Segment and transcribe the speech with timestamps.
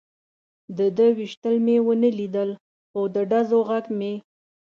[0.77, 2.49] د ده وېشتل مې و نه لیدل،
[2.89, 4.13] خو د ډزو غږ مې.